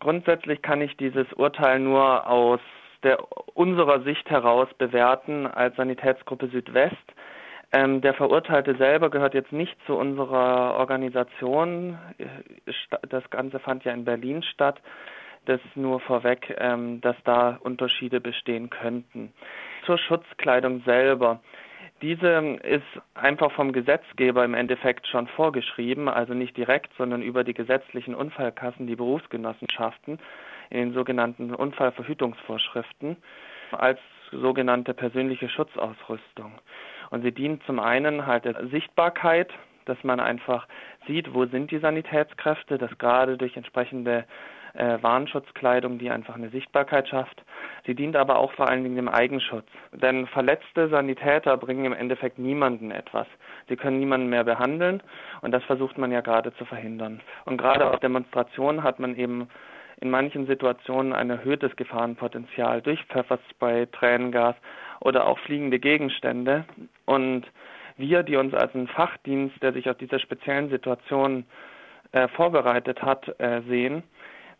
Grundsätzlich 0.00 0.62
kann 0.62 0.80
ich 0.80 0.96
dieses 0.96 1.32
Urteil 1.34 1.78
nur 1.78 2.26
aus 2.26 2.60
der, 3.02 3.18
unserer 3.54 4.00
Sicht 4.00 4.28
heraus 4.30 4.68
bewerten 4.78 5.46
als 5.46 5.76
Sanitätsgruppe 5.76 6.48
Südwest. 6.48 6.96
Ähm, 7.72 8.00
der 8.00 8.14
Verurteilte 8.14 8.74
selber 8.76 9.10
gehört 9.10 9.34
jetzt 9.34 9.52
nicht 9.52 9.76
zu 9.86 9.94
unserer 9.94 10.74
Organisation. 10.74 11.98
Das 13.08 13.30
Ganze 13.30 13.60
fand 13.60 13.84
ja 13.84 13.92
in 13.92 14.04
Berlin 14.04 14.42
statt. 14.42 14.80
Das 15.46 15.60
nur 15.74 16.00
vorweg, 16.00 16.54
ähm, 16.58 17.00
dass 17.00 17.16
da 17.24 17.58
Unterschiede 17.62 18.20
bestehen 18.20 18.70
könnten. 18.70 19.32
Zur 19.86 19.98
Schutzkleidung 19.98 20.82
selber. 20.84 21.40
Diese 22.02 22.58
ist 22.62 22.82
einfach 23.14 23.52
vom 23.52 23.72
Gesetzgeber 23.72 24.44
im 24.44 24.54
Endeffekt 24.54 25.06
schon 25.06 25.26
vorgeschrieben, 25.28 26.08
also 26.08 26.32
nicht 26.32 26.56
direkt, 26.56 26.90
sondern 26.96 27.20
über 27.20 27.44
die 27.44 27.52
gesetzlichen 27.52 28.14
Unfallkassen, 28.14 28.86
die 28.86 28.96
Berufsgenossenschaften 28.96 30.18
in 30.70 30.78
den 30.78 30.92
sogenannten 30.94 31.54
Unfallverhütungsvorschriften 31.54 33.16
als 33.72 33.98
sogenannte 34.32 34.94
persönliche 34.94 35.48
Schutzausrüstung. 35.48 36.52
Und 37.10 37.22
sie 37.22 37.32
dient 37.32 37.62
zum 37.64 37.80
einen 37.80 38.26
halt 38.26 38.44
der 38.44 38.68
Sichtbarkeit, 38.68 39.52
dass 39.84 40.02
man 40.04 40.20
einfach 40.20 40.68
sieht, 41.06 41.34
wo 41.34 41.46
sind 41.46 41.70
die 41.70 41.78
Sanitätskräfte, 41.78 42.78
dass 42.78 42.96
gerade 42.98 43.36
durch 43.36 43.56
entsprechende 43.56 44.24
äh, 44.74 44.98
Warnschutzkleidung, 45.00 45.98
die 45.98 46.10
einfach 46.10 46.34
eine 46.34 46.50
Sichtbarkeit 46.50 47.08
schafft. 47.08 47.42
Sie 47.86 47.94
dient 47.94 48.16
aber 48.16 48.38
auch 48.38 48.52
vor 48.52 48.68
allen 48.68 48.82
Dingen 48.82 48.96
dem 48.96 49.08
Eigenschutz. 49.08 49.66
Denn 49.92 50.26
verletzte 50.26 50.88
Sanitäter 50.88 51.56
bringen 51.56 51.84
im 51.84 51.92
Endeffekt 51.92 52.38
niemanden 52.38 52.90
etwas. 52.90 53.26
Sie 53.68 53.76
können 53.76 53.98
niemanden 53.98 54.28
mehr 54.28 54.44
behandeln 54.44 55.02
und 55.40 55.52
das 55.52 55.64
versucht 55.64 55.98
man 55.98 56.12
ja 56.12 56.20
gerade 56.20 56.54
zu 56.54 56.64
verhindern. 56.64 57.20
Und 57.44 57.58
gerade 57.58 57.88
auf 57.88 58.00
Demonstrationen 58.00 58.82
hat 58.82 58.98
man 58.98 59.16
eben 59.16 59.48
in 60.00 60.10
manchen 60.10 60.46
Situationen 60.46 61.12
ein 61.12 61.30
erhöhtes 61.30 61.76
Gefahrenpotenzial 61.76 62.80
durch 62.80 63.04
Pfefferspray, 63.06 63.86
Tränengas 63.86 64.56
oder 65.00 65.26
auch 65.26 65.38
fliegende 65.40 65.78
Gegenstände. 65.78 66.64
Und 67.04 67.46
wir, 67.96 68.22
die 68.22 68.36
uns 68.36 68.54
als 68.54 68.74
ein 68.74 68.88
Fachdienst, 68.88 69.62
der 69.62 69.72
sich 69.72 69.90
auf 69.90 69.98
diese 69.98 70.18
speziellen 70.18 70.70
Situationen 70.70 71.44
äh, 72.12 72.28
vorbereitet 72.28 73.02
hat, 73.02 73.28
äh, 73.38 73.60
sehen, 73.68 74.02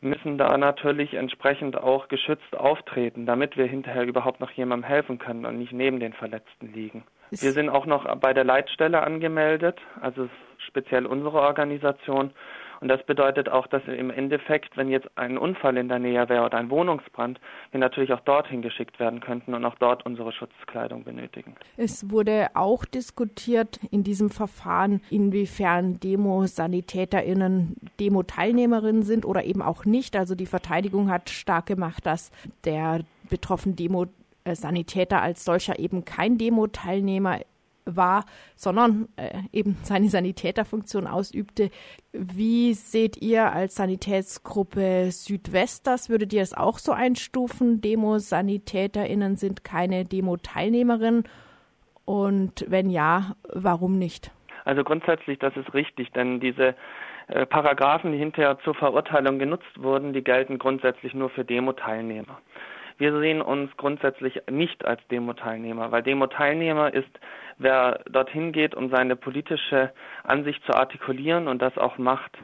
müssen 0.01 0.39
da 0.39 0.56
natürlich 0.56 1.15
entsprechend 1.15 1.77
auch 1.77 2.09
geschützt 2.09 2.56
auftreten, 2.56 3.27
damit 3.27 3.56
wir 3.56 3.67
hinterher 3.67 4.05
überhaupt 4.05 4.41
noch 4.41 4.51
jemandem 4.51 4.89
helfen 4.89 5.19
können 5.19 5.45
und 5.45 5.59
nicht 5.59 5.73
neben 5.73 6.01
den 6.01 6.12
Verletzten 6.12 6.73
liegen. 6.73 7.05
Wir 7.31 7.53
sind 7.53 7.69
auch 7.69 7.87
noch 7.87 8.12
bei 8.17 8.33
der 8.33 8.45
Leitstelle 8.45 9.03
angemeldet, 9.03 9.79
also 10.01 10.29
speziell 10.67 11.07
unsere 11.07 11.41
Organisation. 11.41 12.33
Und 12.81 12.89
das 12.89 13.05
bedeutet 13.05 13.48
auch, 13.48 13.67
dass 13.67 13.83
im 13.86 14.11
Endeffekt, 14.11 14.77
wenn 14.77 14.89
jetzt 14.89 15.09
ein 15.17 15.36
Unfall 15.36 15.77
in 15.77 15.89
der 15.89 15.98
Nähe 15.98 16.28
wäre 16.28 16.45
oder 16.47 16.56
ein 16.56 16.70
Wohnungsbrand, 16.70 17.39
wir 17.73 17.81
natürlich 17.81 18.12
auch 18.12 18.20
dorthin 18.20 18.62
geschickt 18.62 18.98
werden 18.98 19.20
könnten 19.20 19.55
und 19.55 19.64
auch 19.64 19.75
dort 19.78 20.06
unsere 20.06 20.33
Schutzkleidung 20.33 21.05
benötigen. 21.05 21.55
Es 21.77 22.11
wurde 22.11 22.48
auch 22.55 22.84
diskutiert 22.84 23.78
in 23.91 24.03
diesem 24.03 24.31
Verfahren, 24.31 25.03
inwiefern 25.11 26.01
Demo-SanitäterInnen 26.01 27.77
Demo-Teilnehmerinnen 27.98 29.03
sind 29.03 29.27
oder 29.27 29.45
eben 29.45 29.61
auch 29.61 29.84
nicht. 29.84 30.17
Also 30.17 30.34
die 30.34 30.47
Verteidigung 30.47 31.11
hat 31.11 31.28
stark 31.28 31.67
gemacht, 31.67 32.06
dass 32.06 32.31
der 32.64 33.01
betroffene 33.28 33.75
Demo 33.75 34.06
Sanitäter 34.47 35.20
als 35.20 35.45
solcher 35.45 35.78
eben 35.78 36.06
kein 36.06 36.39
Demo-Teilnehmer 36.39 37.41
war, 37.96 38.24
sondern 38.56 39.08
äh, 39.16 39.30
eben 39.52 39.77
seine 39.83 40.08
Sanitäterfunktion 40.08 41.06
ausübte. 41.06 41.70
Wie 42.12 42.74
seht 42.74 43.20
ihr 43.22 43.52
als 43.52 43.74
Sanitätsgruppe 43.74 45.10
Südwest 45.10 45.86
das? 45.86 46.08
Würdet 46.08 46.33
ihr 46.33 46.42
es 46.42 46.55
auch 46.55 46.78
so 46.78 46.92
einstufen? 46.92 47.80
Demo-SanitäterInnen 47.80 49.36
sind 49.36 49.64
keine 49.64 50.05
Demo-Teilnehmerinnen? 50.05 51.24
Und 52.05 52.64
wenn 52.68 52.91
ja, 52.91 53.36
warum 53.52 53.98
nicht? 53.98 54.33
Also 54.64 54.84
grundsätzlich, 54.84 55.39
das 55.39 55.56
ist 55.56 55.73
richtig, 55.74 56.11
denn 56.12 56.40
diese 56.40 56.74
äh, 57.29 57.46
Paragraphen, 57.46 58.12
die 58.12 58.18
hinterher 58.18 58.58
zur 58.64 58.74
Verurteilung 58.74 59.39
genutzt 59.39 59.70
wurden, 59.77 60.12
die 60.12 60.23
gelten 60.23 60.58
grundsätzlich 60.58 61.14
nur 61.14 61.30
für 61.30 61.45
Demo-Teilnehmer. 61.45 62.40
Wir 63.00 63.18
sehen 63.18 63.40
uns 63.40 63.74
grundsätzlich 63.78 64.42
nicht 64.50 64.84
als 64.84 65.00
Demo-Teilnehmer, 65.11 65.90
weil 65.90 66.02
Demo-Teilnehmer 66.02 66.92
ist, 66.92 67.08
wer 67.56 68.00
dorthin 68.11 68.52
geht, 68.52 68.74
um 68.74 68.90
seine 68.90 69.16
politische 69.16 69.90
Ansicht 70.22 70.62
zu 70.66 70.74
artikulieren 70.74 71.48
und 71.48 71.62
das 71.62 71.78
auch 71.78 71.96
macht. 71.96 72.36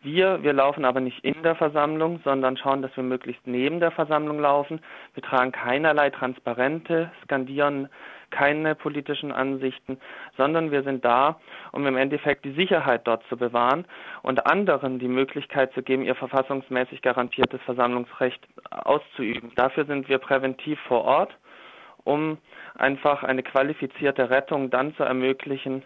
Wir, 0.00 0.42
wir 0.42 0.54
laufen 0.54 0.86
aber 0.86 1.00
nicht 1.00 1.22
in 1.22 1.42
der 1.42 1.56
Versammlung, 1.56 2.20
sondern 2.24 2.56
schauen, 2.56 2.80
dass 2.80 2.96
wir 2.96 3.04
möglichst 3.04 3.46
neben 3.46 3.80
der 3.80 3.90
Versammlung 3.90 4.40
laufen. 4.40 4.80
Wir 5.12 5.22
tragen 5.22 5.52
keinerlei 5.52 6.08
Transparente, 6.08 7.12
skandieren 7.24 7.90
keine 8.30 8.74
politischen 8.74 9.32
Ansichten, 9.32 9.98
sondern 10.36 10.70
wir 10.70 10.82
sind 10.82 11.04
da, 11.04 11.40
um 11.72 11.86
im 11.86 11.96
Endeffekt 11.96 12.44
die 12.44 12.52
Sicherheit 12.52 13.06
dort 13.06 13.24
zu 13.28 13.36
bewahren 13.36 13.84
und 14.22 14.46
anderen 14.46 14.98
die 14.98 15.08
Möglichkeit 15.08 15.72
zu 15.72 15.82
geben, 15.82 16.02
ihr 16.02 16.14
verfassungsmäßig 16.14 17.02
garantiertes 17.02 17.60
Versammlungsrecht 17.62 18.46
auszuüben. 18.70 19.52
Dafür 19.56 19.84
sind 19.86 20.08
wir 20.08 20.18
präventiv 20.18 20.78
vor 20.88 21.04
Ort, 21.04 21.36
um 22.04 22.38
einfach 22.76 23.22
eine 23.22 23.42
qualifizierte 23.42 24.30
Rettung 24.30 24.70
dann 24.70 24.94
zu 24.96 25.02
ermöglichen, 25.02 25.84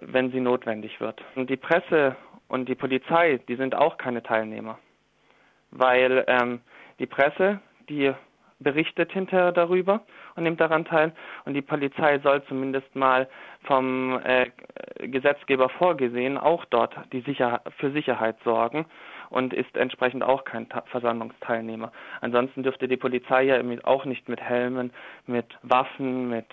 wenn 0.00 0.30
sie 0.30 0.40
notwendig 0.40 1.00
wird. 1.00 1.22
Und 1.36 1.50
die 1.50 1.56
Presse 1.56 2.16
und 2.48 2.68
die 2.68 2.74
Polizei, 2.74 3.40
die 3.48 3.56
sind 3.56 3.74
auch 3.74 3.96
keine 3.96 4.22
Teilnehmer, 4.22 4.78
weil 5.70 6.24
ähm, 6.26 6.60
die 6.98 7.06
Presse, 7.06 7.60
die 7.88 8.12
berichtet 8.64 9.12
hinterher 9.12 9.52
darüber 9.52 10.00
und 10.34 10.42
nimmt 10.42 10.60
daran 10.60 10.84
teil. 10.84 11.12
Und 11.44 11.54
die 11.54 11.62
Polizei 11.62 12.18
soll 12.18 12.42
zumindest 12.44 12.96
mal 12.96 13.28
vom 13.62 14.18
äh, 14.24 14.50
Gesetzgeber 15.06 15.68
vorgesehen 15.68 16.38
auch 16.38 16.64
dort 16.64 16.94
die 17.12 17.20
Sicher 17.20 17.62
für 17.78 17.92
Sicherheit 17.92 18.36
sorgen 18.44 18.86
und 19.30 19.52
ist 19.52 19.76
entsprechend 19.76 20.22
auch 20.22 20.44
kein 20.44 20.68
Ta 20.68 20.82
Versammlungsteilnehmer. 20.86 21.92
Ansonsten 22.20 22.62
dürfte 22.62 22.88
die 22.88 22.96
Polizei 22.96 23.44
ja 23.44 23.60
auch 23.84 24.04
nicht 24.04 24.28
mit 24.28 24.40
Helmen, 24.40 24.92
mit 25.26 25.46
Waffen, 25.62 26.28
mit 26.28 26.46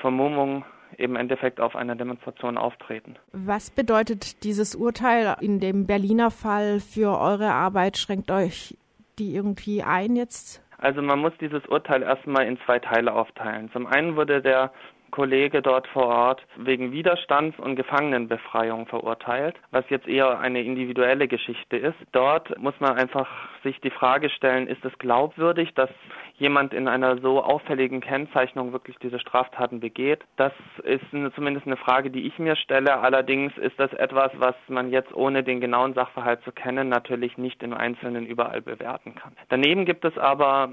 Vermummung 0.00 0.64
im 0.96 1.16
Endeffekt 1.16 1.60
auf 1.60 1.76
einer 1.76 1.94
Demonstration 1.94 2.56
auftreten. 2.56 3.16
Was 3.32 3.70
bedeutet 3.70 4.42
dieses 4.44 4.74
Urteil 4.74 5.36
in 5.40 5.60
dem 5.60 5.86
Berliner 5.86 6.30
Fall 6.30 6.80
für 6.80 7.18
eure 7.18 7.52
Arbeit? 7.52 7.98
Schränkt 7.98 8.30
euch 8.30 8.76
die 9.18 9.34
irgendwie 9.34 9.82
ein 9.82 10.16
jetzt? 10.16 10.62
Also 10.78 11.02
man 11.02 11.18
muss 11.18 11.32
dieses 11.40 11.66
Urteil 11.66 12.02
erstmal 12.02 12.46
in 12.46 12.58
zwei 12.60 12.78
Teile 12.78 13.12
aufteilen. 13.12 13.70
Zum 13.72 13.86
einen 13.86 14.16
wurde 14.16 14.40
der 14.40 14.72
Kollege 15.10 15.62
dort 15.62 15.86
vor 15.88 16.06
Ort 16.06 16.42
wegen 16.56 16.92
Widerstands- 16.92 17.58
und 17.58 17.76
Gefangenenbefreiung 17.76 18.86
verurteilt, 18.86 19.56
was 19.70 19.84
jetzt 19.90 20.08
eher 20.08 20.38
eine 20.38 20.62
individuelle 20.62 21.28
Geschichte 21.28 21.76
ist. 21.76 21.96
Dort 22.12 22.58
muss 22.58 22.74
man 22.80 22.96
einfach 22.96 23.28
sich 23.62 23.80
die 23.80 23.90
Frage 23.90 24.30
stellen, 24.30 24.66
ist 24.66 24.84
es 24.84 24.96
glaubwürdig, 24.98 25.74
dass 25.74 25.90
jemand 26.38 26.72
in 26.72 26.88
einer 26.88 27.18
so 27.18 27.42
auffälligen 27.42 28.00
Kennzeichnung 28.00 28.72
wirklich 28.72 28.96
diese 28.98 29.18
Straftaten 29.18 29.80
begeht? 29.80 30.20
Das 30.36 30.52
ist 30.84 31.04
eine, 31.12 31.32
zumindest 31.32 31.66
eine 31.66 31.76
Frage, 31.76 32.10
die 32.10 32.26
ich 32.26 32.38
mir 32.38 32.56
stelle. 32.56 33.00
Allerdings 33.00 33.56
ist 33.58 33.78
das 33.78 33.92
etwas, 33.94 34.30
was 34.36 34.54
man 34.68 34.90
jetzt 34.90 35.12
ohne 35.14 35.42
den 35.42 35.60
genauen 35.60 35.94
Sachverhalt 35.94 36.42
zu 36.44 36.52
kennen 36.52 36.88
natürlich 36.88 37.36
nicht 37.38 37.62
im 37.62 37.74
Einzelnen 37.74 38.26
überall 38.26 38.62
bewerten 38.62 39.14
kann. 39.14 39.32
Daneben 39.48 39.84
gibt 39.84 40.04
es 40.04 40.16
aber 40.16 40.70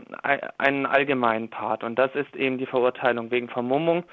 einen 0.58 0.86
allgemeinen 0.86 1.50
Part 1.50 1.84
und 1.84 1.98
das 1.98 2.14
ist 2.16 2.36
eben 2.36 2.58
die 2.58 2.66
Verurteilung 2.66 3.32
wegen 3.32 3.50
Vermummung 3.50 4.04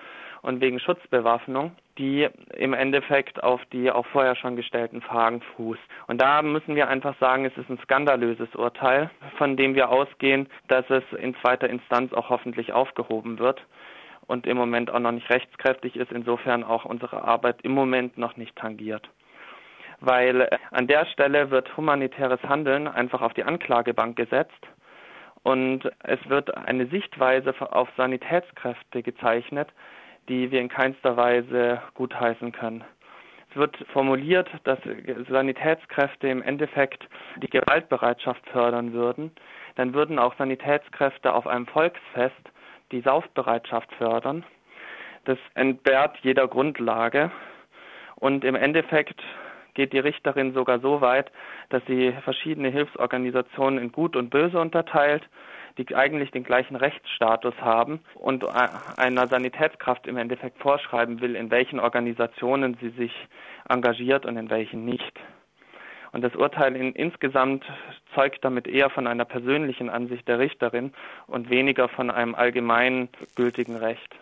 und 0.42 0.60
wegen 0.60 0.80
Schutzbewaffnung, 0.80 1.72
die 1.98 2.28
im 2.56 2.74
Endeffekt 2.74 3.42
auf 3.42 3.60
die 3.72 3.90
auch 3.90 4.06
vorher 4.06 4.34
schon 4.34 4.56
gestellten 4.56 5.00
Fragen 5.00 5.40
fußt. 5.54 5.80
Und 6.08 6.20
da 6.20 6.42
müssen 6.42 6.74
wir 6.74 6.88
einfach 6.88 7.16
sagen, 7.18 7.44
es 7.44 7.56
ist 7.56 7.70
ein 7.70 7.78
skandalöses 7.84 8.54
Urteil, 8.54 9.10
von 9.38 9.56
dem 9.56 9.74
wir 9.74 9.88
ausgehen, 9.88 10.48
dass 10.68 10.84
es 10.90 11.04
in 11.18 11.34
zweiter 11.36 11.70
Instanz 11.70 12.12
auch 12.12 12.28
hoffentlich 12.28 12.72
aufgehoben 12.72 13.38
wird 13.38 13.64
und 14.26 14.46
im 14.46 14.56
Moment 14.56 14.90
auch 14.90 14.98
noch 14.98 15.12
nicht 15.12 15.30
rechtskräftig 15.30 15.96
ist, 15.96 16.10
insofern 16.10 16.64
auch 16.64 16.84
unsere 16.84 17.22
Arbeit 17.22 17.62
im 17.62 17.72
Moment 17.72 18.18
noch 18.18 18.36
nicht 18.36 18.56
tangiert. 18.56 19.08
Weil 20.00 20.48
an 20.72 20.88
der 20.88 21.06
Stelle 21.06 21.50
wird 21.50 21.76
humanitäres 21.76 22.42
Handeln 22.42 22.88
einfach 22.88 23.22
auf 23.22 23.34
die 23.34 23.44
Anklagebank 23.44 24.16
gesetzt 24.16 24.66
und 25.44 25.88
es 26.02 26.18
wird 26.28 26.56
eine 26.56 26.86
Sichtweise 26.86 27.54
auf 27.72 27.88
Sanitätskräfte 27.96 29.02
gezeichnet, 29.02 29.68
die 30.28 30.50
wir 30.50 30.60
in 30.60 30.68
keinster 30.68 31.16
Weise 31.16 31.82
gutheißen 31.94 32.52
können. 32.52 32.84
Es 33.50 33.56
wird 33.56 33.76
formuliert, 33.92 34.48
dass 34.64 34.78
Sanitätskräfte 35.28 36.28
im 36.28 36.42
Endeffekt 36.42 37.06
die 37.36 37.50
Gewaltbereitschaft 37.50 38.48
fördern 38.48 38.92
würden. 38.94 39.30
Dann 39.76 39.92
würden 39.92 40.18
auch 40.18 40.34
Sanitätskräfte 40.36 41.34
auf 41.34 41.46
einem 41.46 41.66
Volksfest 41.66 42.34
die 42.92 43.02
Saufbereitschaft 43.02 43.92
fördern. 43.94 44.44
Das 45.24 45.38
entbehrt 45.54 46.16
jeder 46.22 46.48
Grundlage. 46.48 47.30
Und 48.16 48.44
im 48.44 48.54
Endeffekt 48.54 49.22
geht 49.74 49.92
die 49.92 49.98
Richterin 49.98 50.54
sogar 50.54 50.80
so 50.80 51.00
weit, 51.00 51.30
dass 51.68 51.82
sie 51.86 52.12
verschiedene 52.24 52.68
Hilfsorganisationen 52.68 53.78
in 53.78 53.92
Gut 53.92 54.16
und 54.16 54.30
Böse 54.30 54.58
unterteilt 54.58 55.28
die 55.78 55.94
eigentlich 55.94 56.30
den 56.30 56.44
gleichen 56.44 56.76
Rechtsstatus 56.76 57.54
haben 57.60 58.00
und 58.14 58.44
einer 58.98 59.28
Sanitätskraft 59.28 60.06
im 60.06 60.16
Endeffekt 60.16 60.58
vorschreiben 60.58 61.20
will, 61.20 61.36
in 61.36 61.50
welchen 61.50 61.80
Organisationen 61.80 62.76
sie 62.80 62.90
sich 62.90 63.12
engagiert 63.68 64.26
und 64.26 64.36
in 64.36 64.50
welchen 64.50 64.84
nicht. 64.84 65.18
Und 66.12 66.22
das 66.22 66.36
Urteil 66.36 66.76
in, 66.76 66.92
insgesamt 66.92 67.64
zeugt 68.14 68.44
damit 68.44 68.66
eher 68.66 68.90
von 68.90 69.06
einer 69.06 69.24
persönlichen 69.24 69.88
Ansicht 69.88 70.28
der 70.28 70.38
Richterin 70.38 70.92
und 71.26 71.48
weniger 71.48 71.88
von 71.88 72.10
einem 72.10 72.34
allgemein 72.34 73.08
gültigen 73.34 73.76
Recht. 73.76 74.14